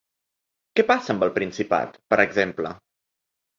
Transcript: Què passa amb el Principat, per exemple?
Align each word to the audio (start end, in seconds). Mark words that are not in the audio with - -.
Què 0.79 0.85
passa 0.91 1.11
amb 1.17 1.27
el 1.27 1.33
Principat, 1.37 2.01
per 2.15 2.21
exemple? 2.27 2.75